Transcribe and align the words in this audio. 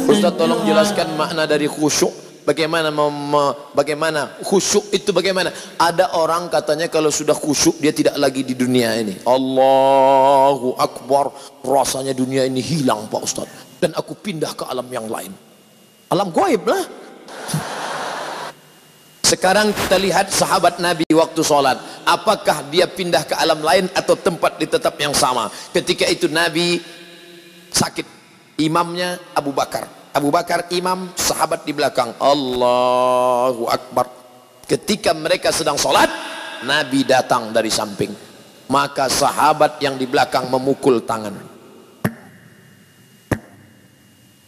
Ustaz 0.05 0.33
tolong 0.41 0.65
jelaskan 0.65 1.13
makna 1.13 1.45
dari 1.45 1.69
khusyuk 1.69 2.13
Bagaimana 2.49 2.89
mem- 2.89 3.53
bagaimana 3.77 4.37
khusyuk 4.45 4.93
itu 4.93 5.09
bagaimana? 5.09 5.49
Ada 5.81 6.13
orang 6.17 6.45
katanya 6.49 6.85
kalau 6.89 7.09
sudah 7.09 7.33
khusyuk 7.33 7.81
dia 7.81 7.89
tidak 7.89 8.13
lagi 8.21 8.45
di 8.45 8.53
dunia 8.53 8.93
ini. 9.01 9.17
Allahu 9.25 10.77
Akbar. 10.77 11.33
Rasanya 11.65 12.13
dunia 12.13 12.45
ini 12.45 12.61
hilang 12.61 13.09
Pak 13.09 13.21
Ustaz. 13.25 13.49
Dan 13.81 13.97
aku 13.97 14.13
pindah 14.13 14.53
ke 14.53 14.61
alam 14.61 14.85
yang 14.93 15.09
lain. 15.09 15.33
Alam 16.13 16.29
goib 16.29 16.69
lah. 16.69 16.85
Sekarang 19.30 19.70
kita 19.70 19.94
lihat 19.94 20.26
sahabat 20.34 20.82
Nabi 20.82 21.06
waktu 21.14 21.38
sholat. 21.46 21.78
Apakah 22.02 22.66
dia 22.66 22.90
pindah 22.90 23.22
ke 23.22 23.38
alam 23.38 23.62
lain 23.62 23.86
atau 23.94 24.18
tempat 24.18 24.58
di 24.58 24.66
tetap 24.66 24.98
yang 24.98 25.14
sama? 25.14 25.46
Ketika 25.70 26.02
itu 26.10 26.26
Nabi 26.26 26.82
sakit. 27.70 28.18
Imamnya 28.60 29.16
Abu 29.32 29.56
Bakar. 29.56 29.88
Abu 30.10 30.28
Bakar 30.28 30.68
imam, 30.74 31.14
sahabat 31.14 31.64
di 31.64 31.72
belakang. 31.72 32.12
Allahu 32.18 33.70
Akbar. 33.70 34.10
Ketika 34.66 35.14
mereka 35.14 35.54
sedang 35.54 35.80
sholat, 35.80 36.10
Nabi 36.66 37.06
datang 37.06 37.54
dari 37.54 37.72
samping. 37.72 38.12
Maka 38.68 39.08
sahabat 39.08 39.80
yang 39.80 39.96
di 39.96 40.04
belakang 40.04 40.50
memukul 40.50 41.00
tangan. 41.06 41.34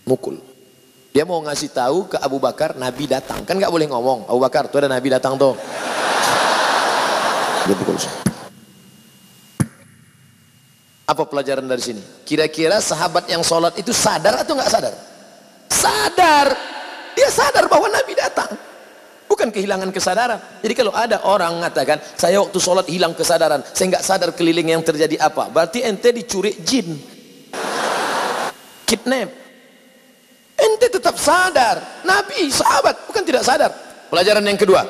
Mukul. 0.04 0.51
Dia 1.12 1.28
mau 1.28 1.44
ngasih 1.44 1.68
tahu 1.76 2.08
ke 2.08 2.16
Abu 2.16 2.40
Bakar, 2.40 2.72
Nabi 2.72 3.04
datang. 3.04 3.44
Kan 3.44 3.60
nggak 3.60 3.68
boleh 3.68 3.84
ngomong. 3.84 4.32
Abu 4.32 4.40
Bakar, 4.40 4.72
tuh 4.72 4.80
ada 4.80 4.88
Nabi 4.88 5.12
datang 5.12 5.36
tuh. 5.36 5.52
Dia 7.68 7.76
pukul. 7.76 8.00
Apa 11.04 11.28
pelajaran 11.28 11.68
dari 11.68 11.84
sini? 11.84 12.00
Kira-kira 12.24 12.80
sahabat 12.80 13.28
yang 13.28 13.44
sholat 13.44 13.76
itu 13.76 13.92
sadar 13.92 14.40
atau 14.40 14.56
nggak 14.56 14.72
sadar? 14.72 14.94
Sadar. 15.68 16.48
Dia 17.12 17.28
sadar 17.28 17.68
bahwa 17.68 17.92
Nabi 17.92 18.16
datang. 18.16 18.48
Bukan 19.28 19.52
kehilangan 19.52 19.92
kesadaran. 19.92 20.40
Jadi 20.64 20.72
kalau 20.72 20.96
ada 20.96 21.28
orang 21.28 21.60
mengatakan, 21.60 22.00
saya 22.16 22.40
waktu 22.40 22.56
sholat 22.56 22.88
hilang 22.88 23.12
kesadaran, 23.12 23.60
saya 23.76 23.92
nggak 23.92 24.04
sadar 24.04 24.30
keliling 24.32 24.72
yang 24.72 24.80
terjadi 24.80 25.20
apa. 25.20 25.52
Berarti 25.52 25.84
ente 25.84 26.08
dicuri 26.08 26.56
jin. 26.64 26.96
Kidnap. 28.88 29.41
Ente 30.62 30.86
tetap 30.86 31.18
sadar. 31.18 32.06
Nabi, 32.06 32.46
sahabat, 32.46 33.10
bukan 33.10 33.22
tidak 33.26 33.42
sadar. 33.42 33.70
Pelajaran 34.06 34.46
yang 34.46 34.60
kedua. 34.60 34.86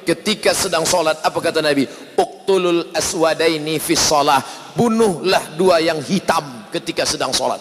Ketika 0.00 0.56
sedang 0.56 0.88
sholat, 0.88 1.20
apa 1.20 1.38
kata 1.38 1.60
Nabi? 1.60 1.84
Uqtulul 2.16 2.88
aswadaini 2.96 3.76
fis 3.76 4.00
sholah. 4.00 4.40
Bunuhlah 4.72 5.60
dua 5.60 5.76
yang 5.84 6.00
hitam 6.00 6.70
ketika 6.72 7.04
sedang 7.04 7.36
sholat. 7.36 7.60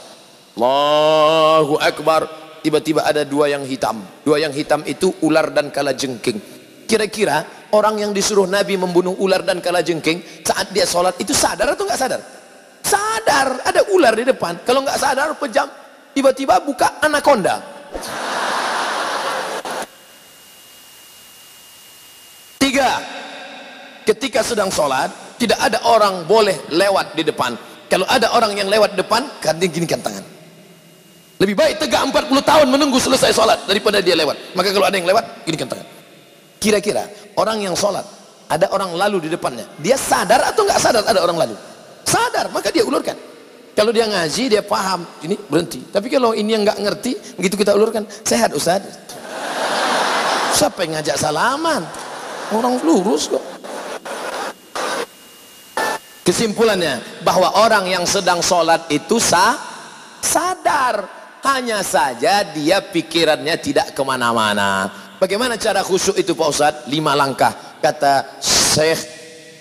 Allahu 0.55 1.75
Akbar. 1.77 2.47
Tiba-tiba 2.59 3.07
ada 3.07 3.23
dua 3.23 3.47
yang 3.47 3.63
hitam. 3.63 4.03
Dua 4.23 4.35
yang 4.35 4.51
hitam 4.51 4.83
itu 4.83 5.15
ular 5.23 5.47
dan 5.55 5.71
kala 5.71 5.95
jengking. 5.95 6.39
Kira-kira 6.83 7.67
orang 7.71 8.03
yang 8.03 8.11
disuruh 8.11 8.43
Nabi 8.43 8.75
membunuh 8.75 9.15
ular 9.15 9.47
dan 9.47 9.63
kala 9.63 9.79
jengking 9.79 10.43
saat 10.43 10.67
dia 10.75 10.83
sholat 10.83 11.15
itu 11.23 11.31
sadar 11.31 11.71
atau 11.71 11.87
nggak 11.87 11.99
sadar? 11.99 12.19
Sadar. 12.83 13.63
Ada 13.63 13.95
ular 13.95 14.11
di 14.11 14.27
depan. 14.27 14.59
Kalau 14.67 14.83
nggak 14.83 14.99
sadar 14.99 15.31
pejam. 15.39 15.71
Tiba-tiba 16.19 16.59
buka 16.59 16.99
anaconda. 16.99 17.63
Tiga. 22.59 22.99
Ketika 24.03 24.43
sedang 24.43 24.67
sholat, 24.67 25.07
tidak 25.39 25.55
ada 25.63 25.79
orang 25.87 26.27
boleh 26.27 26.59
lewat 26.75 27.15
di 27.15 27.23
depan. 27.23 27.55
Kalau 27.87 28.03
ada 28.03 28.35
orang 28.35 28.51
yang 28.51 28.67
lewat 28.67 28.99
depan, 28.99 29.31
kan 29.39 29.55
dia 29.63 29.71
ginikan 29.71 30.03
tangan. 30.03 30.27
Lebih 31.39 31.55
baik 31.55 31.87
tegak 31.87 32.03
40 32.11 32.35
tahun 32.43 32.67
menunggu 32.67 32.99
selesai 32.99 33.31
sholat 33.31 33.63
daripada 33.63 34.03
dia 34.03 34.19
lewat. 34.19 34.59
Maka 34.59 34.75
kalau 34.75 34.91
ada 34.91 34.99
yang 34.99 35.07
lewat, 35.07 35.47
ginikan 35.47 35.71
tangan. 35.71 35.87
Kira-kira 36.59 37.07
orang 37.39 37.63
yang 37.63 37.79
sholat, 37.79 38.03
ada 38.51 38.67
orang 38.75 38.91
lalu 38.91 39.23
di 39.23 39.29
depannya. 39.31 39.63
Dia 39.79 39.95
sadar 39.95 40.51
atau 40.51 40.67
nggak 40.67 40.83
sadar 40.83 41.07
ada 41.07 41.23
orang 41.23 41.47
lalu? 41.47 41.55
Sadar, 42.03 42.51
maka 42.51 42.75
dia 42.75 42.83
ulurkan. 42.83 43.28
Kalau 43.79 43.95
dia 43.95 44.11
ngaji, 44.11 44.51
dia 44.51 44.59
paham. 44.59 45.07
Ini 45.23 45.39
berhenti. 45.47 45.79
Tapi 45.87 46.11
kalau 46.11 46.35
ini 46.35 46.51
yang 46.51 46.67
nggak 46.67 46.83
ngerti, 46.83 47.15
begitu 47.39 47.55
kita 47.55 47.71
ulurkan, 47.79 48.03
sehat 48.27 48.51
Ustaz. 48.51 48.83
Siapa 50.51 50.83
yang 50.83 50.99
ngajak 50.99 51.15
salaman? 51.15 51.87
Orang 52.51 52.83
lurus 52.83 53.31
kok. 53.31 53.39
Kesimpulannya, 56.27 57.23
bahwa 57.23 57.55
orang 57.55 57.87
yang 57.87 58.03
sedang 58.03 58.43
sholat 58.43 58.83
itu 58.91 59.15
sah, 59.15 59.55
sadar. 60.19 61.07
Hanya 61.39 61.79
saja 61.79 62.43
dia 62.51 62.83
pikirannya 62.83 63.55
tidak 63.63 63.95
ke 63.95 64.01
mana-mana. 64.03 64.91
Bagaimana 65.23 65.55
cara 65.55 65.87
khusyuk 65.87 66.19
itu 66.19 66.35
Pak 66.35 66.49
Ustadz? 66.51 66.83
Lima 66.91 67.15
langkah. 67.15 67.79
Kata 67.79 68.43
Syekh 68.43 68.99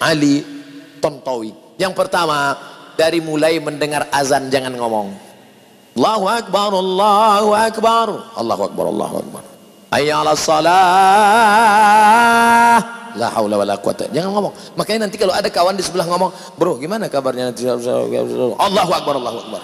Ali 0.02 0.42
Tontowi. 0.98 1.54
Yang 1.78 1.94
pertama, 1.94 2.58
dari 2.98 3.22
mulai 3.22 3.62
mendengar 3.62 4.10
azan 4.10 4.50
jangan 4.50 4.74
ngomong. 4.74 5.14
Allahu 5.94 6.26
Akbar, 6.26 6.74
Allahu 6.74 7.54
Akbar. 7.54 8.08
Allahu 8.34 8.62
Akbar, 8.66 8.84
Allahu 8.90 9.22
Akbar. 9.22 9.42
Hayya 9.94 10.20
ala 10.26 10.34
salah. 10.34 10.74
La 13.14 13.30
haula 13.38 13.56
wala 13.62 13.78
quwata. 13.78 14.10
Jangan 14.10 14.30
ngomong. 14.34 14.52
Makanya 14.74 15.06
nanti 15.06 15.16
kalau 15.16 15.30
ada 15.30 15.46
kawan 15.46 15.78
di 15.78 15.82
sebelah 15.86 16.10
ngomong, 16.10 16.30
"Bro, 16.58 16.76
gimana 16.82 17.06
kabarnya?" 17.06 17.54
Allahu 17.54 18.90
Akbar, 18.94 19.14
Allahu 19.16 19.38
Akbar. 19.46 19.62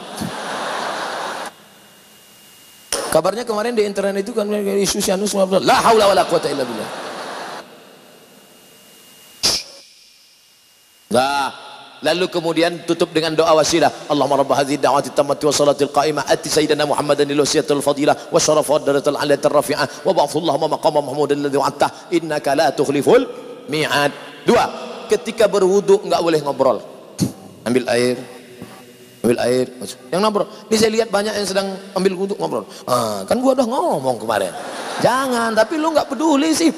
Kabarnya 3.14 3.46
kemarin 3.46 3.78
di 3.78 3.86
internet 3.86 4.26
itu 4.26 4.34
kan 4.34 4.50
isu 4.50 4.98
Sianus 4.98 5.38
la 5.38 5.76
haula 5.86 6.10
wala 6.10 6.26
quwata 6.26 6.50
illa 6.50 6.66
billah. 6.66 6.90
Nah, 11.14 11.46
lalu 12.04 12.28
kemudian 12.28 12.84
tutup 12.84 13.08
dengan 13.16 13.32
doa 13.32 13.56
wasilah. 13.56 13.88
Allahumma 14.12 14.44
rabb 14.44 14.52
hadhihi 14.52 14.76
da'wati 14.76 15.16
tammati 15.16 15.48
wa 15.48 15.54
salatil 15.56 15.88
qa'imah. 15.88 16.28
Ati 16.28 16.52
sayyidina 16.52 16.84
Muhammadan 16.84 17.24
lil 17.24 17.40
wasiyatil 17.40 17.80
fadilah. 17.80 18.28
Wa 18.28 18.36
syarafa 18.36 18.84
darajatil 18.84 19.16
aliyatir 19.16 19.48
rafi'ah. 19.48 20.04
Wa 20.04 20.12
ba'athu 20.12 20.44
Allahumma 20.44 20.76
maqama 20.76 21.00
mahmudan 21.00 21.40
alladhi 21.40 21.56
wa'atta 21.56 22.12
innaka 22.12 22.52
la 22.52 22.68
tukhliful 22.76 23.24
mi'ad. 23.72 24.12
Dua, 24.44 24.64
ketika 25.08 25.48
berwudu 25.48 26.04
enggak 26.04 26.20
boleh 26.20 26.40
ngobrol. 26.44 26.78
Ambil 27.64 27.88
air, 27.88 28.20
ambil 29.24 29.40
air. 29.40 29.66
Yang 30.12 30.20
ngobrol. 30.20 30.46
Ini 30.68 30.76
saya 30.76 30.90
lihat 30.92 31.08
banyak 31.08 31.32
yang 31.32 31.48
sedang 31.48 31.68
ambil 31.96 32.12
wudhu 32.12 32.36
ngobrol. 32.36 32.68
Ah, 32.84 33.24
kan 33.24 33.40
gua 33.40 33.56
udah 33.56 33.64
ngomong 33.64 34.20
kemarin. 34.20 34.52
Jangan 35.00 35.56
tapi 35.56 35.80
lu 35.80 35.88
nggak 35.96 36.12
peduli 36.12 36.52
sih. 36.52 36.68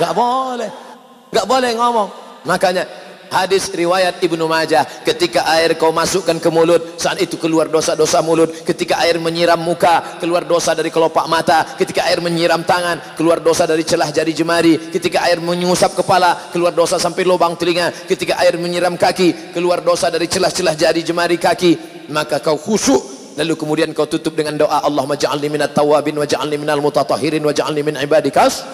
Nggak 0.00 0.16
boleh 0.16 0.89
nggak 1.30 1.46
boleh 1.46 1.70
ngomong. 1.78 2.08
Makanya 2.44 2.84
hadis 3.30 3.70
riwayat 3.70 4.18
Ibnu 4.18 4.44
Majah 4.50 4.82
ketika 5.06 5.46
air 5.54 5.78
kau 5.78 5.94
masukkan 5.94 6.34
ke 6.42 6.50
mulut 6.50 6.98
saat 6.98 7.22
itu 7.22 7.38
keluar 7.38 7.70
dosa-dosa 7.70 8.18
mulut 8.26 8.50
ketika 8.66 8.98
air 9.06 9.22
menyiram 9.22 9.56
muka 9.56 10.18
keluar 10.18 10.42
dosa 10.42 10.74
dari 10.74 10.90
kelopak 10.90 11.30
mata 11.30 11.62
ketika 11.78 12.10
air 12.10 12.18
menyiram 12.18 12.66
tangan 12.66 13.14
keluar 13.14 13.38
dosa 13.38 13.70
dari 13.70 13.86
celah 13.86 14.10
jari 14.10 14.34
jemari 14.34 14.90
ketika 14.90 15.22
air 15.30 15.38
menyusap 15.38 15.94
kepala 15.94 16.50
keluar 16.50 16.74
dosa 16.74 16.98
sampai 16.98 17.22
lubang 17.22 17.54
telinga 17.54 17.94
ketika 18.10 18.34
air 18.42 18.58
menyiram 18.58 18.98
kaki 18.98 19.54
keluar 19.54 19.78
dosa 19.80 20.10
dari 20.10 20.26
celah-celah 20.26 20.74
jari 20.74 21.06
jemari 21.06 21.38
kaki 21.38 21.78
maka 22.10 22.42
kau 22.42 22.58
khusyuk 22.58 23.20
lalu 23.38 23.54
kemudian 23.54 23.94
kau 23.94 24.10
tutup 24.10 24.34
dengan 24.34 24.58
doa 24.58 24.82
Allahumma 24.82 25.14
ja'alni 25.14 25.46
minat 25.46 25.70
tawabin 25.70 26.18
wa 26.18 26.26
ja'alni 26.26 26.58
minal 26.58 26.82
mutatahirin 26.82 27.46
wa 27.46 27.54
ja'alni 27.54 27.86
min 27.86 27.94
ibadikas 27.94 28.66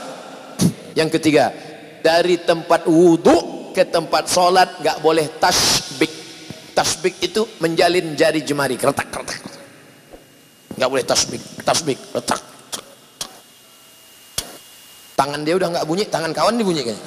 yang 0.97 1.13
ketiga 1.13 1.53
dari 2.07 2.39
tempat 2.39 2.87
wudhu 2.87 3.75
ke 3.75 3.83
tempat 3.91 4.31
sholat 4.31 4.79
nggak 4.79 5.03
boleh 5.03 5.27
tasbik 5.43 6.13
tasbik 6.71 7.19
itu 7.19 7.43
menjalin 7.59 8.15
jari 8.15 8.47
jemari 8.47 8.79
keretak 8.79 9.11
keretak 9.11 9.43
nggak 10.79 10.91
boleh 10.93 11.03
tasbik 11.03 11.43
tasbik 11.67 11.99
retak 12.15 12.57
tangan 15.17 15.43
dia 15.43 15.59
udah 15.59 15.69
nggak 15.75 15.87
bunyi 15.89 16.05
tangan 16.07 16.31
kawan 16.31 16.55
dibunyi 16.61 16.87
kayaknya. 16.87 17.03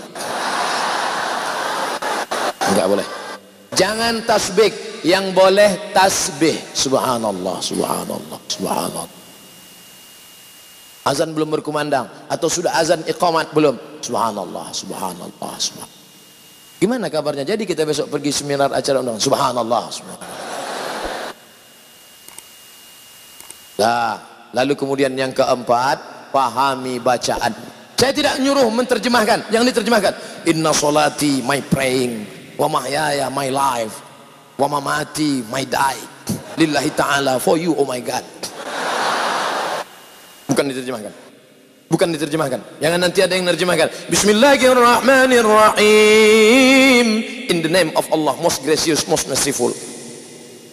Nggak 2.76 2.88
boleh. 2.90 3.08
Jangan 3.78 4.14
tasbik 4.26 4.74
yang 5.06 5.32
boleh 5.32 5.94
tasbih. 5.96 6.58
Subhanallah 6.74 7.62
subhanallah 7.64 8.40
subhanallah. 8.50 9.08
Azan 11.08 11.32
belum 11.32 11.50
berkumandang 11.54 12.10
atau 12.28 12.52
sudah 12.52 12.76
azan 12.76 13.06
iqamat 13.08 13.56
belum 13.56 13.78
subhanallah 14.02 14.68
subhanallah 14.74 15.56
subhanallah 15.60 15.98
Gimana 16.80 17.12
kabarnya? 17.12 17.44
Jadi 17.44 17.68
kita 17.68 17.84
besok 17.84 18.08
pergi 18.08 18.32
seminar 18.32 18.72
acara 18.72 19.04
undang. 19.04 19.20
Subhanallah. 19.20 19.92
Subhanallah. 19.92 20.32
Nah, 23.84 24.16
Lalu 24.50 24.74
kemudian 24.74 25.14
yang 25.14 25.30
keempat, 25.30 26.30
pahami 26.34 26.98
bacaan. 26.98 27.54
Saya 28.00 28.16
tidak 28.16 28.42
nyuruh 28.42 28.66
menterjemahkan, 28.74 29.54
yang 29.54 29.62
diterjemahkan. 29.68 30.44
Inna 30.50 30.74
solati 30.74 31.46
my 31.46 31.62
praying, 31.70 32.26
wa 32.58 32.66
mahyaya 32.72 33.30
my 33.30 33.52
life, 33.54 34.02
wa 34.58 34.66
mamati 34.66 35.46
my 35.54 35.68
die. 35.68 36.02
Lillahi 36.58 36.90
ta'ala 36.98 37.38
for 37.38 37.62
you 37.62 37.78
oh 37.78 37.86
my 37.86 38.02
God. 38.02 38.26
Bukan 40.50 40.66
diterjemahkan. 40.74 41.29
Bukan 41.90 42.14
diterjemahkan. 42.14 42.78
Jangan 42.78 43.02
nanti 43.02 43.26
ada 43.26 43.34
yang 43.34 43.50
menerjemahkan. 43.50 44.14
Bismillahirrahmanirrahim. 44.14 47.08
In 47.50 47.66
the 47.66 47.72
name 47.74 47.90
of 47.98 48.06
Allah, 48.14 48.38
most 48.38 48.62
gracious, 48.62 49.10
most 49.10 49.26
merciful. 49.26 49.74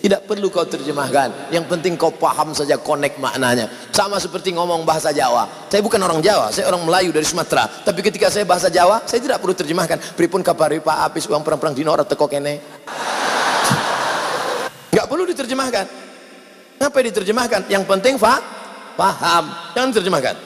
Tidak 0.05 0.29
perlu 0.29 0.53
kau 0.53 0.69
terjemahkan. 0.69 1.49
Yang 1.49 1.73
penting 1.73 1.97
kau 1.97 2.13
paham 2.13 2.53
saja 2.53 2.77
connect 2.77 3.17
maknanya. 3.17 3.65
Sama 3.97 4.21
seperti 4.21 4.53
ngomong 4.53 4.85
bahasa 4.85 5.09
Jawa. 5.09 5.49
Saya 5.73 5.81
bukan 5.81 5.97
orang 6.05 6.21
Jawa, 6.21 6.53
saya 6.53 6.69
orang 6.69 6.85
Melayu 6.85 7.17
dari 7.17 7.25
Sumatera. 7.25 7.65
Tapi 7.65 8.05
ketika 8.05 8.29
saya 8.29 8.45
bahasa 8.45 8.69
Jawa, 8.69 9.01
saya 9.09 9.25
tidak 9.25 9.41
perlu 9.41 9.57
terjemahkan. 9.57 9.97
Pripun 10.21 10.45
kapari 10.45 10.85
Pak 10.85 10.99
Apis 11.11 11.25
uang 11.33 11.41
perang-perang 11.41 11.73
dino 11.73 11.97
teko 11.97 12.29
kene. 12.29 12.61
Enggak 14.93 15.09
perlu 15.09 15.25
diterjemahkan. 15.25 15.89
Ngapa 16.77 16.99
diterjemahkan? 17.09 17.73
Yang 17.73 17.89
penting 17.89 18.21
fa 18.21 18.37
paham. 19.01 19.49
Jangan 19.73 19.97
diterjemahkan. 19.97 20.46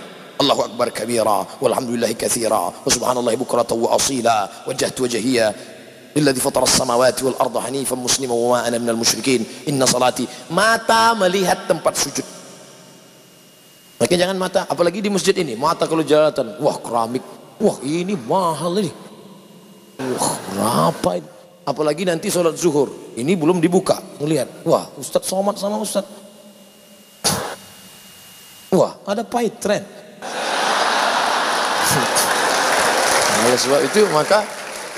Kabira 0.90 1.44
walhamdulillahi 1.60 2.16
katsira 2.16 2.72
wa 2.72 2.90
subhanallahi 2.90 3.36
bukratan 3.36 3.76
wa 3.76 3.94
asila 3.94 4.48
wajjahtu 4.66 5.04
wajhiya 5.04 5.52
Lilladzi 6.10 6.42
fatara 6.42 6.66
as-samawati 6.66 7.22
wal 7.22 7.38
arda 7.38 7.70
hanifan 7.70 8.02
musliman 8.02 8.34
wa 8.34 8.58
ma 8.58 8.66
ana 8.66 8.82
minal 8.82 8.98
musyrikin. 8.98 9.46
Inna 9.70 9.86
salati 9.86 10.26
mata 10.50 11.14
melihat 11.14 11.70
tempat 11.70 11.94
sujud. 11.94 12.26
Makanya 14.00 14.26
jangan 14.26 14.38
mata, 14.40 14.60
apalagi 14.66 15.04
di 15.04 15.12
masjid 15.12 15.36
ini, 15.36 15.54
mata 15.54 15.84
kalau 15.84 16.00
jalan, 16.02 16.32
wah 16.58 16.76
keramik, 16.82 17.22
wah 17.60 17.78
ini 17.84 18.16
mahal 18.16 18.80
ini. 18.80 18.90
Wah, 20.00 20.34
berapa 20.50 21.10
ini? 21.20 21.28
Apalagi 21.68 22.02
nanti 22.08 22.32
sholat 22.32 22.56
zuhur, 22.56 22.88
ini 23.14 23.36
belum 23.36 23.60
dibuka, 23.60 24.00
ngelihat, 24.18 24.64
wah 24.64 24.88
Ustadz 24.96 25.28
somat 25.28 25.60
sama 25.60 25.76
Ustadz. 25.78 26.08
Wah, 28.72 28.96
ada 29.04 29.20
pahit 29.20 29.60
tren. 29.60 29.84
Oleh 33.40 33.56
sebab 33.56 33.80
itu 33.84 34.04
maka 34.12 34.44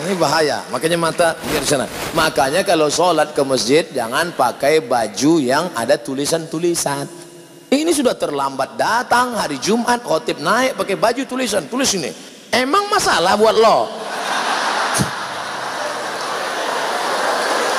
ini 0.03 0.17
bahaya. 0.19 0.65
Makanya 0.73 0.99
mata 0.99 1.37
biar 1.47 1.63
sana. 1.63 1.87
Makanya 2.17 2.65
kalau 2.67 2.91
sholat 2.91 3.37
ke 3.37 3.43
masjid 3.45 3.87
jangan 3.93 4.33
pakai 4.35 4.83
baju 4.83 5.39
yang 5.39 5.71
ada 5.77 5.95
tulisan-tulisan. 6.01 7.07
Ini 7.73 7.89
sudah 7.89 8.13
terlambat 8.13 8.77
datang 8.77 9.33
hari 9.33 9.57
Jumat 9.57 10.05
khotib 10.05 10.45
naik 10.45 10.77
pakai 10.77 10.97
baju 10.99 11.23
tulisan 11.25 11.65
tulis 11.71 11.89
ini. 11.97 12.13
Emang 12.53 12.85
masalah 12.93 13.33
buat 13.41 13.57
lo? 13.57 13.89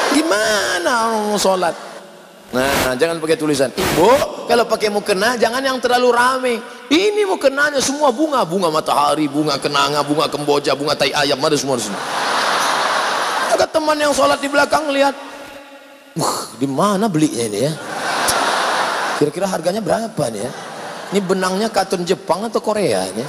Gimana 0.17 1.37
sholat? 1.37 1.92
Nah, 2.53 2.93
jangan 2.93 3.17
pakai 3.17 3.33
tulisan. 3.33 3.73
Ibu, 3.73 4.45
kalau 4.45 4.69
pakai 4.69 4.93
mukena 4.93 5.33
jangan 5.33 5.65
yang 5.65 5.81
terlalu 5.81 6.13
rame. 6.13 6.55
Ini 6.85 7.25
mukenanya 7.25 7.81
semua 7.81 8.13
bunga, 8.13 8.45
bunga 8.45 8.69
matahari, 8.69 9.25
bunga 9.25 9.57
kenanga, 9.57 10.05
bunga 10.05 10.29
kemboja, 10.29 10.77
bunga 10.77 10.93
tai 10.93 11.09
ayam, 11.09 11.41
ada 11.41 11.57
semua 11.57 11.81
di 11.81 11.89
sini. 11.89 11.97
Ada 13.57 13.65
teman 13.65 13.97
yang 13.97 14.13
sholat 14.13 14.37
di 14.37 14.49
belakang 14.53 14.85
lihat, 14.93 15.17
wah, 16.13 16.53
di 16.61 16.69
mana 16.69 17.09
belinya 17.09 17.41
ini 17.49 17.59
ya? 17.65 17.73
Kira-kira 19.17 19.49
harganya 19.49 19.81
berapa 19.81 20.23
nih 20.29 20.41
ya? 20.45 20.51
Ini 21.13 21.19
benangnya 21.25 21.73
katun 21.73 22.05
Jepang 22.05 22.45
atau 22.45 22.61
Korea 22.61 23.09
ini? 23.09 23.25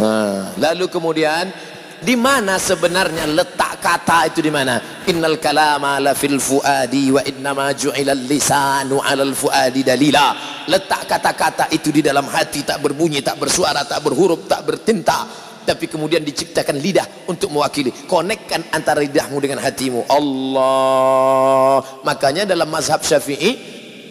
Nah, 0.00 0.56
lalu 0.56 0.88
kemudian 0.88 1.52
di 2.00 2.16
mana 2.16 2.56
sebenarnya 2.56 3.28
letak 3.28 3.76
kata 3.80 4.32
itu 4.32 4.40
di 4.40 4.48
mana? 4.48 5.04
Innal 5.08 5.36
kalama 5.36 6.00
la 6.00 6.16
fil 6.16 6.40
fuadi 6.40 7.12
wa 7.12 7.20
innama 7.20 7.68
ju'ila 7.76 8.16
lisanu 8.16 9.04
'alal 9.04 9.36
fuadi 9.36 9.84
dalila. 9.84 10.32
Letak 10.64 11.04
kata-kata 11.04 11.68
itu 11.72 11.92
di 11.92 12.00
dalam 12.00 12.24
hati 12.28 12.64
tak 12.64 12.80
berbunyi, 12.80 13.20
tak 13.20 13.36
bersuara, 13.36 13.84
tak 13.84 14.00
berhuruf, 14.00 14.48
tak 14.48 14.64
bertinta. 14.64 15.28
Tapi 15.60 15.86
kemudian 15.86 16.24
diciptakan 16.24 16.80
lidah 16.80 17.28
untuk 17.28 17.52
mewakili. 17.52 17.92
Konekkan 18.08 18.64
antara 18.72 19.04
lidahmu 19.04 19.36
dengan 19.36 19.60
hatimu. 19.60 20.08
Allah. 20.08 21.84
Makanya 22.00 22.48
dalam 22.48 22.66
mazhab 22.72 23.04
Syafi'i 23.04 23.60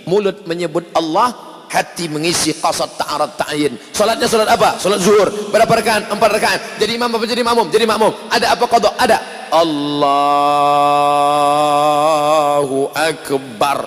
mulut 0.06 0.46
menyebut 0.46 0.94
Allah 0.94 1.49
hati 1.70 2.10
mengisi 2.10 2.58
qasad 2.58 2.98
ta'arad 2.98 3.38
ta'yin. 3.38 3.78
Salatnya 3.94 4.26
salat 4.26 4.50
apa? 4.50 4.82
salat 4.82 5.00
zuhur. 5.00 5.30
Berapa 5.54 5.70
rakaat? 5.70 6.10
empat 6.10 6.30
rakaat. 6.42 6.82
Jadi 6.82 6.98
imam 6.98 7.14
apa? 7.14 7.26
Jadi 7.30 7.46
makmum? 7.46 7.70
jadi 7.70 7.86
makmum. 7.86 8.12
Ada 8.34 8.58
apa 8.58 8.66
qadha? 8.66 8.90
ada. 8.98 9.22
Allahu 9.54 10.10
Akbar. 12.94 13.86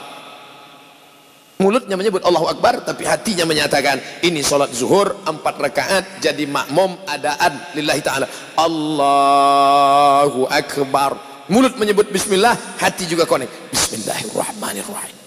Mulutnya 1.62 1.94
menyebut 1.94 2.26
Allahu 2.26 2.50
Akbar 2.50 2.82
tapi 2.82 3.06
hatinya 3.06 3.46
menyatakan 3.46 4.02
ini 4.26 4.42
salat 4.42 4.74
zuhur 4.74 5.14
empat 5.22 5.54
rakaat 5.62 6.18
jadi 6.18 6.42
makmum 6.46 6.98
adaan 7.06 7.54
lillahi 7.74 8.02
ta'ala. 8.02 8.26
Allahu 8.58 10.46
Akbar. 10.50 11.18
Mulut 11.50 11.74
menyebut 11.74 12.06
bismillah 12.14 12.54
hati 12.78 13.06
juga 13.10 13.26
konek. 13.26 13.50
Bismillahirrahmanirrahim 13.74 15.22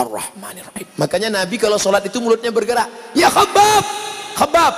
Ar-Rahmanir-Rahim. 0.00 0.88
Makanya 0.96 1.28
Nabi 1.28 1.56
kalau 1.60 1.76
sholat 1.76 2.04
itu 2.08 2.18
mulutnya 2.20 2.48
bergerak. 2.48 2.88
Ya 3.12 3.28
khabab, 3.28 3.84
khabab. 4.36 4.74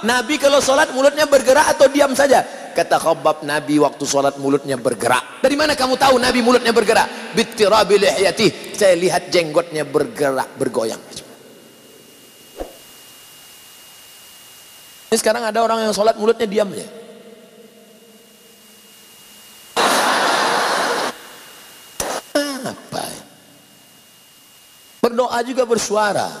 Nabi 0.00 0.40
kalau 0.40 0.60
sholat 0.60 0.92
mulutnya 0.92 1.24
bergerak 1.28 1.76
atau 1.76 1.88
diam 1.88 2.12
saja. 2.12 2.44
Kata 2.70 2.96
khabab 3.02 3.42
Nabi 3.44 3.80
waktu 3.82 4.04
sholat 4.06 4.36
mulutnya 4.38 4.76
bergerak. 4.78 5.42
Dari 5.42 5.56
mana 5.56 5.74
kamu 5.76 5.96
tahu 5.96 6.16
Nabi 6.20 6.40
mulutnya 6.40 6.72
bergerak? 6.72 7.36
Bittirabi 7.36 7.96
lihyati. 8.00 8.76
Saya 8.76 8.96
lihat 8.96 9.28
jenggotnya 9.28 9.84
bergerak, 9.84 10.56
bergoyang. 10.56 11.00
Ini 15.10 15.18
sekarang 15.18 15.42
ada 15.42 15.58
orang 15.58 15.90
yang 15.90 15.92
sholat 15.92 16.14
mulutnya 16.14 16.46
diam 16.46 16.70
aja. 16.70 16.86
Apa? 22.62 23.02
Berdoa 25.20 25.44
juga 25.44 25.68
bersuara. 25.68 26.32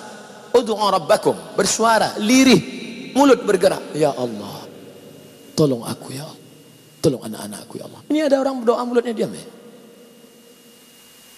Ud'u 0.56 0.72
rabbakum, 0.72 1.36
bersuara, 1.52 2.16
lirih, 2.16 3.12
mulut 3.12 3.44
bergerak. 3.44 3.92
Ya 3.92 4.08
Allah, 4.08 4.64
tolong 5.52 5.84
aku 5.84 6.16
ya 6.16 6.24
Allah. 6.24 6.48
Tolong 7.04 7.20
anak-anakku 7.28 7.76
ya 7.76 7.84
Allah. 7.84 8.00
Ini 8.08 8.24
ada 8.24 8.40
orang 8.40 8.64
berdoa 8.64 8.80
mulutnya 8.88 9.12
diam 9.12 9.36
ya. 9.36 9.44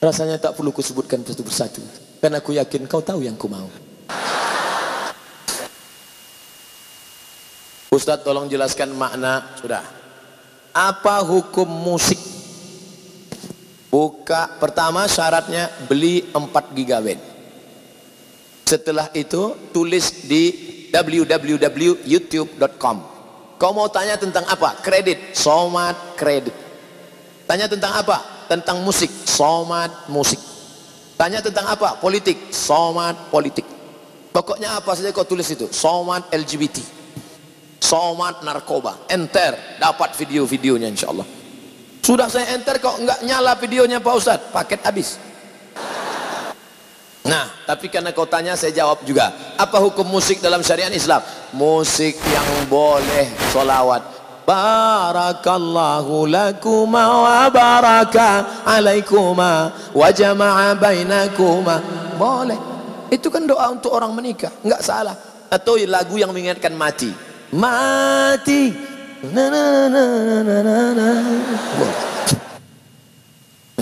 Rasanya 0.07 0.38
tak 0.38 0.55
perlu 0.55 0.71
kusebutkan 0.71 1.26
satu 1.26 1.43
persatu. 1.43 1.83
Karena 2.23 2.38
aku 2.38 2.55
yakin 2.55 2.87
kau 2.87 3.02
tahu 3.02 3.26
yang 3.26 3.35
ku 3.35 3.50
mau. 3.50 3.66
Ustaz 7.90 8.23
tolong 8.23 8.47
jelaskan 8.47 8.95
makna. 8.95 9.50
Sudah. 9.59 9.83
Apa 10.71 11.26
hukum 11.26 11.66
musik? 11.66 12.23
Buka 13.90 14.47
pertama 14.62 15.11
syaratnya 15.11 15.66
beli 15.90 16.31
4 16.31 16.38
gigabit. 16.78 17.32
Setelah 18.73 19.12
itu 19.12 19.52
tulis 19.69 20.25
di 20.25 20.49
www.youtube.com. 20.88 22.97
Kau 23.61 23.73
mau 23.76 23.85
tanya 23.93 24.17
tentang 24.17 24.49
apa? 24.49 24.81
Kredit, 24.81 25.37
somat 25.37 26.17
kredit. 26.17 26.57
Tanya 27.45 27.69
tentang 27.69 28.00
apa? 28.00 28.49
Tentang 28.49 28.81
musik, 28.81 29.12
somat 29.29 30.09
musik. 30.09 30.41
Tanya 31.21 31.45
tentang 31.45 31.69
apa? 31.69 32.00
Politik, 32.00 32.49
somat 32.49 33.29
politik. 33.29 33.69
Pokoknya 34.33 34.81
apa 34.81 34.97
saja 34.97 35.12
kau 35.12 35.29
tulis 35.29 35.52
itu? 35.52 35.69
Somat 35.69 36.33
LGBT. 36.33 36.81
Somat 37.76 38.41
narkoba. 38.41 39.05
Enter, 39.12 39.76
dapat 39.76 40.17
video-videonya 40.17 40.88
insya 40.88 41.12
Allah. 41.12 41.29
Sudah 42.00 42.33
saya 42.33 42.57
enter 42.57 42.81
kok 42.81 42.97
nggak 43.05 43.21
nyala 43.21 43.52
videonya 43.61 44.00
Pak 44.00 44.14
Ustadz, 44.17 44.49
paket 44.49 44.81
habis. 44.81 45.21
Nah, 47.23 47.47
tapi 47.62 47.87
karena 47.87 48.11
kau 48.11 48.26
tanya 48.26 48.59
saya 48.59 48.75
jawab 48.75 49.07
juga. 49.07 49.31
Apa 49.55 49.79
hukum 49.79 50.02
musik 50.02 50.43
dalam 50.43 50.59
syariat 50.67 50.91
Islam? 50.91 51.23
Musik 51.55 52.19
yang 52.19 52.49
boleh 52.67 53.31
solawat. 53.55 54.02
Barakallahu 54.43 56.26
lakuma 56.26 57.23
wa 57.23 57.47
baraka 57.47 58.67
alaikuma 58.67 59.71
wa 59.95 60.09
jama'a 60.11 60.75
bainakuma. 60.75 61.79
Boleh. 62.19 62.59
Itu 63.07 63.31
kan 63.31 63.47
doa 63.47 63.71
untuk 63.71 63.95
orang 63.95 64.11
menikah, 64.19 64.50
nggak 64.67 64.83
salah. 64.83 65.14
Atau 65.47 65.79
lagu 65.87 66.19
yang 66.19 66.35
mengingatkan 66.35 66.75
mati. 66.75 67.14
Mati. 67.55 68.73
Na, 69.31 69.47
na, 69.47 69.87
na, 69.87 70.02
na, 70.43 70.57
na, 70.67 70.76
na. 70.99 71.09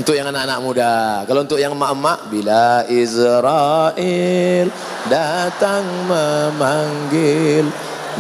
Untuk 0.01 0.17
yang 0.17 0.33
anak-anak 0.33 0.59
muda. 0.65 0.95
Kalau 1.29 1.45
untuk 1.45 1.61
yang 1.61 1.77
emak-emak, 1.77 2.33
bila 2.33 2.89
Israel 2.89 4.73
datang 5.13 5.85
memanggil 6.09 7.69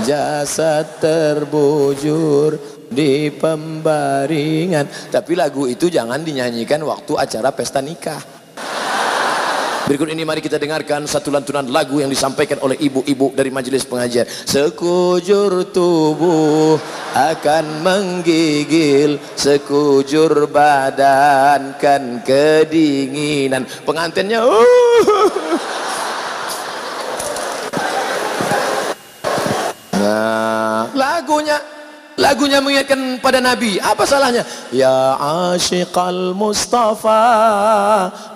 jasad 0.04 1.00
terbujur 1.00 2.60
di 2.92 3.32
pembaringan. 3.32 5.08
Tapi 5.08 5.32
lagu 5.32 5.64
itu 5.64 5.88
jangan 5.88 6.20
dinyanyikan 6.20 6.84
waktu 6.84 7.16
acara 7.16 7.48
pesta 7.48 7.80
nikah. 7.80 8.39
Berikut 9.90 10.06
ini 10.06 10.22
mari 10.22 10.38
kita 10.38 10.54
dengarkan 10.54 11.02
satu 11.02 11.34
lantunan 11.34 11.66
lagu 11.66 11.98
yang 11.98 12.06
disampaikan 12.06 12.62
oleh 12.62 12.78
ibu-ibu 12.78 13.34
dari 13.34 13.50
majelis 13.50 13.82
pengajian. 13.82 14.22
Sekujur 14.22 15.66
tubuh 15.74 16.78
akan 17.10 17.82
menggigil, 17.82 19.18
sekujur 19.34 20.46
badan 20.46 21.74
kan 21.82 22.22
kedinginan. 22.22 23.66
Pengantinnya, 23.82 24.46
uh. 24.46 25.58
Nah, 29.98 30.86
lagunya 30.94 31.58
Lagunya 32.20 32.60
mengingatkan 32.60 33.16
pada 33.24 33.40
Nabi. 33.40 33.80
Apa 33.80 34.04
salahnya? 34.04 34.44
Ya 34.68 35.16
asyiqal 35.56 36.36
Mustafa 36.36 37.16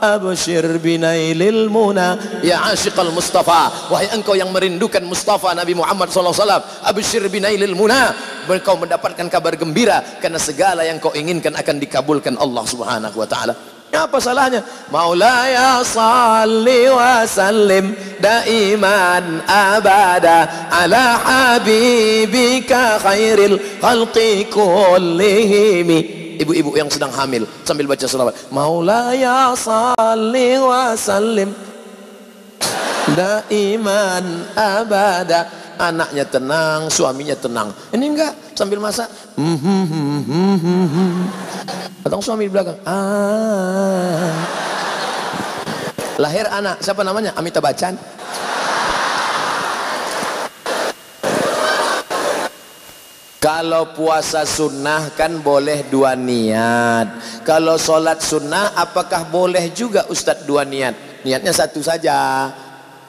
abshir 0.01 0.65
binailil 0.81 1.69
muna. 1.69 2.17
Ya 2.41 2.65
asyiqal 2.73 3.13
Mustafa, 3.13 3.93
wahai 3.93 4.09
engkau 4.17 4.33
yang 4.33 4.49
merindukan 4.49 5.05
Mustafa 5.05 5.53
Nabi 5.53 5.77
Muhammad 5.77 6.09
wasallam, 6.09 6.65
abshir 6.81 7.29
binailil 7.29 7.77
muna. 7.77 8.17
Engkau 8.49 8.81
mendapatkan 8.81 9.29
kabar 9.29 9.53
gembira 9.61 10.01
karena 10.17 10.41
segala 10.41 10.89
yang 10.89 10.97
kau 10.97 11.13
inginkan 11.13 11.53
akan 11.53 11.77
dikabulkan 11.77 12.41
Allah 12.41 12.65
Subhanahu 12.65 13.21
wa 13.21 13.29
taala. 13.29 13.74
Apa 13.95 14.19
salahnya? 14.19 14.61
Maulaya 14.91 15.81
salli 15.87 16.91
wa 16.91 17.23
sallim 17.23 17.95
daiman 18.19 19.41
abada 19.47 20.69
ala 20.69 21.23
habibika 21.23 22.99
khairil 22.99 23.57
khalqi 23.79 24.51
kullihim. 24.51 25.89
Ibu-ibu 26.35 26.75
yang 26.75 26.91
sedang 26.91 27.15
hamil 27.15 27.47
sambil 27.63 27.87
baca 27.87 28.03
selawat. 28.11 28.35
Maulaya 28.51 29.55
salli 29.55 30.59
wa 30.59 30.99
sallim 30.99 31.55
daiman 33.15 34.51
abada 34.59 35.65
anaknya 35.79 36.25
tenang, 36.27 36.91
suaminya 36.91 37.37
tenang. 37.39 37.71
Ini 37.95 38.05
enggak 38.05 38.33
sambil 38.55 38.79
masak. 38.79 39.11
Hmm, 39.39 39.59
hmm, 39.59 39.85
hmm, 39.87 40.21
hmm, 40.27 40.57
hmm, 40.59 40.87
hmm. 40.91 41.04
Datang 42.05 42.21
suami 42.21 42.45
di 42.45 42.53
belakang. 42.53 42.77
Ah. 42.85 44.29
Lahir 46.21 46.45
anak, 46.53 46.85
siapa 46.85 47.01
namanya? 47.01 47.33
Amitabh 47.33 47.65
Bachchan. 47.65 47.97
Kalau 53.41 53.97
puasa 53.97 54.45
sunnah 54.45 55.17
kan 55.17 55.41
boleh 55.41 55.89
dua 55.89 56.13
niat. 56.13 57.41
Kalau 57.41 57.81
solat 57.81 58.21
sunnah 58.21 58.77
apakah 58.77 59.25
boleh 59.33 59.73
juga 59.73 60.05
Ustadz 60.09 60.45
dua 60.45 60.69
niat? 60.69 61.25
Niatnya 61.25 61.57
satu 61.57 61.81
saja. 61.81 62.53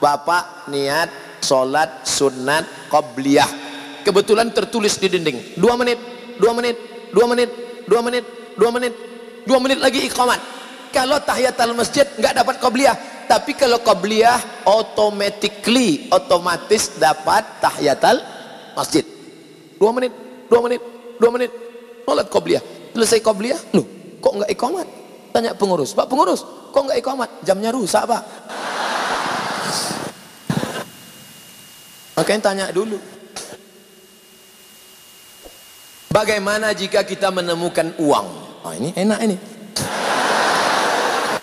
Bapak 0.00 0.72
niat 0.72 1.40
solat 1.44 2.08
sunat 2.08 2.88
qabliyah. 2.88 3.48
Kebetulan 4.08 4.56
tertulis 4.56 4.96
di 4.96 5.12
dinding. 5.12 5.60
Dua 5.60 5.76
menit, 5.76 6.00
dua 6.40 6.56
menit, 6.56 6.76
dua 7.12 7.24
menit, 7.28 7.50
dua 7.88 8.00
menit, 8.04 8.24
dua 8.56 8.70
menit, 8.72 8.92
dua 9.44 9.58
menit 9.60 9.78
lagi 9.78 10.08
iqamat. 10.08 10.40
Kalau 10.90 11.20
tahiyatul 11.20 11.76
masjid 11.76 12.08
nggak 12.16 12.34
dapat 12.42 12.56
qabliyah. 12.56 12.96
Tapi 13.26 13.58
kalau 13.58 13.82
qabliyah 13.82 14.64
automatically, 14.64 16.06
otomatis 16.14 16.94
dapat 16.96 17.42
tahiyatul 17.58 18.22
masjid. 18.78 19.04
Dua 19.76 19.92
menit, 19.92 20.14
dua 20.48 20.60
menit, 20.64 20.80
dua 21.20 21.30
menit. 21.34 21.50
Sholat 22.06 22.26
qabliyah. 22.30 22.62
Selesai 22.96 23.20
qabliyah, 23.20 23.60
loh 23.76 23.86
kok 24.22 24.32
nggak 24.40 24.50
iqamat? 24.56 24.86
Tanya 25.34 25.52
pengurus, 25.52 25.92
Pak 25.92 26.08
pengurus, 26.08 26.46
kok 26.72 26.82
nggak 26.86 26.98
iqamat? 27.02 27.28
Jamnya 27.44 27.70
rusak 27.74 28.08
Pak. 28.08 28.22
Makanya 32.16 32.40
tanya 32.40 32.66
dulu. 32.72 32.96
Bagaimana 36.08 36.72
jika 36.72 37.04
kita 37.04 37.28
menemukan 37.28 37.92
uang? 38.00 38.45
Oh, 38.66 38.74
ini 38.74 38.90
enak 38.98 39.20
ini. 39.22 39.36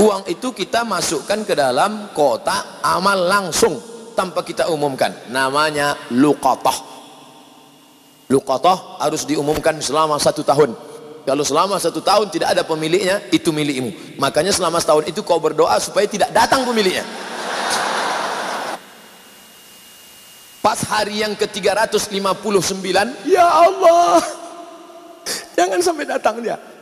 Uang 0.03 0.27
itu 0.27 0.51
kita 0.51 0.83
masukkan 0.83 1.47
ke 1.47 1.55
dalam 1.55 2.11
kotak 2.11 2.83
amal 2.83 3.15
langsung 3.15 3.79
tanpa 4.11 4.43
kita 4.43 4.67
umumkan. 4.67 5.15
Namanya 5.31 5.95
luqatah. 6.11 6.75
Luqatah 8.27 8.99
harus 8.99 9.23
diumumkan 9.23 9.79
selama 9.79 10.19
satu 10.19 10.43
tahun. 10.43 10.75
Kalau 11.23 11.47
selama 11.47 11.79
satu 11.79 12.03
tahun 12.03 12.27
tidak 12.27 12.59
ada 12.59 12.67
pemiliknya, 12.67 13.23
itu 13.31 13.55
milikmu. 13.55 14.19
Makanya 14.19 14.51
selama 14.51 14.83
setahun 14.83 15.07
itu 15.07 15.23
kau 15.23 15.39
berdoa 15.39 15.79
supaya 15.79 16.03
tidak 16.03 16.35
datang 16.35 16.67
pemiliknya. 16.67 17.07
Pas 20.59 20.83
hari 20.91 21.23
yang 21.23 21.31
ke-359, 21.39 22.83
ya 23.31 23.47
Allah. 23.47 24.19
Jangan 25.55 25.79
sampai 25.79 26.03
datang 26.03 26.43
dia. 26.43 26.72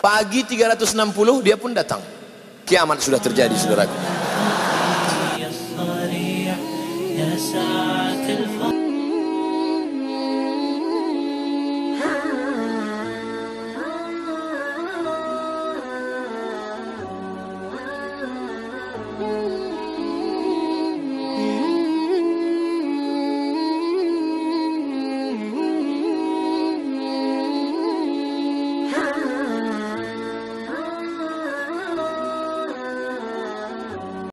Pagi 0.00 0.48
360 0.48 1.44
dia 1.44 1.60
pun 1.60 1.76
datang. 1.76 2.00
Kiamat 2.64 3.04
sudah 3.04 3.20
terjadi, 3.20 3.52
Saudaraku. 3.52 3.92